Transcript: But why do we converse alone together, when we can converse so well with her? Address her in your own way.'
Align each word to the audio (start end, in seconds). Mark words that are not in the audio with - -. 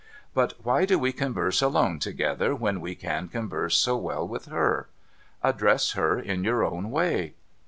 But 0.33 0.55
why 0.63 0.85
do 0.85 0.97
we 0.97 1.13
converse 1.13 1.61
alone 1.61 1.99
together, 1.99 2.55
when 2.55 2.81
we 2.81 2.95
can 2.95 3.27
converse 3.27 3.77
so 3.77 3.95
well 3.97 4.27
with 4.27 4.45
her? 4.45 4.87
Address 5.43 5.91
her 5.91 6.17
in 6.19 6.43
your 6.43 6.63
own 6.63 6.89
way.' 6.89 7.35